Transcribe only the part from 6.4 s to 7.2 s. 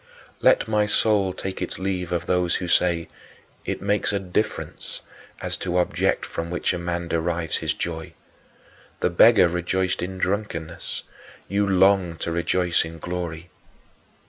which a man